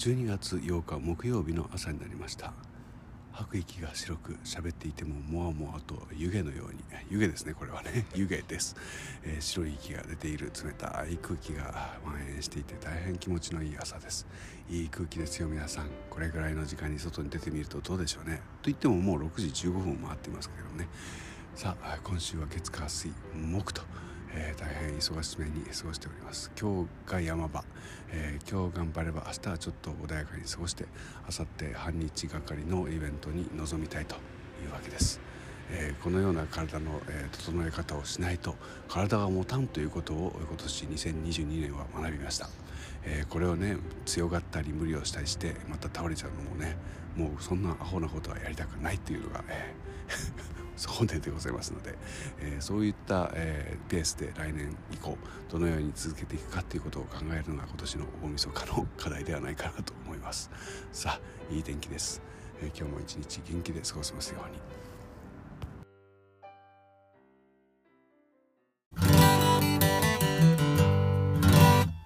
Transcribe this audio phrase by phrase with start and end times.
[0.00, 2.54] 12月8日木曜日の朝になりました。
[3.32, 6.78] 吐く息が白く喋っていてももわもわと湯気のように
[7.10, 8.06] 湯気ですねこれはね。
[8.16, 8.76] 湯気です、
[9.22, 14.26] えー、白い息が出ている冷たい空気が蔓延していて大変気持ちのいい朝です。
[14.70, 15.90] いい空気ですよ皆さん。
[16.08, 18.36] これぐらいの時間に外に出てみるとどうでしょうね。
[18.62, 20.88] と言ってももう6時15分回っていますけどね。
[21.54, 23.82] さあ今週は月火水木と
[24.34, 26.50] えー、大変忙しめに過ごしております。
[26.60, 27.64] 今日が山場、
[28.10, 30.86] えー、今日頑張れば明日はちょっと穏やかに過ごして
[31.28, 34.14] 明後日半日がかりのイベントに臨みたいと
[34.64, 35.20] いうわけです、
[35.70, 38.54] えー、このような体の、え整え方をしないと
[38.88, 42.48] 体が持たんということを今年2022年は学びました、
[43.04, 43.76] えこれをね
[44.06, 46.76] 強がったり無理をしたりしてまた倒れちゃうのもね
[47.16, 51.94] もうそんなアホなことはやりたくないっていうのが、えー本音でございますので、
[52.40, 55.16] えー、そういった、えー、ペースで来年以降
[55.50, 60.50] どのように続けていくかということを考えるのが今年の大晦日の課題ではないかなと思います。
[60.92, 62.22] さあいい天気です、
[62.62, 64.58] えー、今日も一日元気で過ごせますように。